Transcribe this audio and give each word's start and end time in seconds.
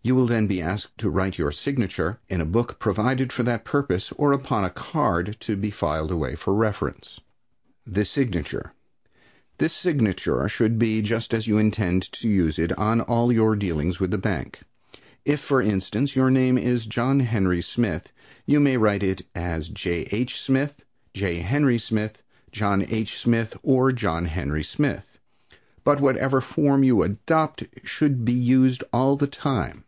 You 0.00 0.14
will 0.14 0.26
then 0.26 0.46
be 0.46 0.62
asked 0.62 0.96
to 0.98 1.10
write 1.10 1.36
your 1.36 1.52
signature 1.52 2.18
in 2.30 2.40
a 2.40 2.46
book 2.46 2.78
provided 2.78 3.30
for 3.30 3.42
that 3.42 3.66
purpose, 3.66 4.10
or 4.12 4.32
upon 4.32 4.64
a 4.64 4.70
card 4.70 5.36
to 5.40 5.54
be 5.54 5.70
filed 5.70 6.10
away 6.10 6.34
for 6.34 6.54
reference. 6.54 7.20
The 7.86 8.06
Signature. 8.06 8.72
This 9.58 9.74
signature 9.74 10.48
should 10.48 10.78
be 10.78 11.02
just 11.02 11.34
as 11.34 11.46
you 11.46 11.58
intend 11.58 12.04
to 12.12 12.26
use 12.28 12.58
it 12.58 12.70
in 12.78 13.02
all 13.02 13.30
your 13.30 13.54
dealings 13.54 14.00
with 14.00 14.10
the 14.10 14.16
bank. 14.16 14.60
If, 15.26 15.40
for 15.40 15.60
instance, 15.60 16.16
your 16.16 16.30
name 16.30 16.56
is 16.56 16.86
John 16.86 17.20
Henry 17.20 17.60
Smith, 17.60 18.10
you 18.46 18.60
may 18.60 18.78
write 18.78 19.02
it 19.02 19.26
J. 19.36 20.08
H. 20.10 20.40
Smith, 20.40 20.86
J. 21.12 21.40
Henry 21.40 21.76
Smith. 21.76 22.22
John 22.50 22.80
H. 22.88 23.18
Smith 23.18 23.58
or 23.62 23.92
John 23.92 24.24
Henry 24.24 24.62
Smith, 24.64 25.18
but 25.84 26.00
whatever 26.00 26.40
form 26.40 26.82
you 26.82 27.02
adopt 27.02 27.64
should 27.84 28.24
be 28.24 28.32
used 28.32 28.82
all 28.90 29.14
the 29.14 29.26
time. 29.26 29.84